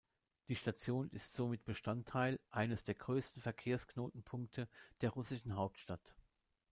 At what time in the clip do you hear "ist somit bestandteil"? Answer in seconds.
1.11-2.39